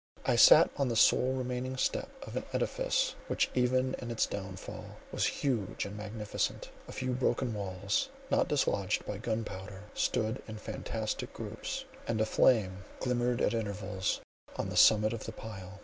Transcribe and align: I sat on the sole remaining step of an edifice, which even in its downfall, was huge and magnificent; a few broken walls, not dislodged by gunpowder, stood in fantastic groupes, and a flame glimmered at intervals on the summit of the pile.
I 0.25 0.35
sat 0.35 0.71
on 0.77 0.87
the 0.87 0.95
sole 0.95 1.33
remaining 1.33 1.77
step 1.77 2.09
of 2.25 2.35
an 2.35 2.43
edifice, 2.53 3.13
which 3.27 3.51
even 3.53 3.93
in 3.99 4.09
its 4.09 4.25
downfall, 4.25 4.97
was 5.11 5.27
huge 5.27 5.85
and 5.85 5.95
magnificent; 5.95 6.71
a 6.87 6.91
few 6.91 7.11
broken 7.11 7.53
walls, 7.53 8.09
not 8.31 8.47
dislodged 8.47 9.05
by 9.05 9.19
gunpowder, 9.19 9.83
stood 9.93 10.41
in 10.47 10.57
fantastic 10.57 11.35
groupes, 11.35 11.83
and 12.07 12.19
a 12.19 12.25
flame 12.25 12.83
glimmered 12.99 13.41
at 13.43 13.53
intervals 13.53 14.21
on 14.55 14.69
the 14.69 14.75
summit 14.75 15.13
of 15.13 15.25
the 15.25 15.31
pile. 15.33 15.79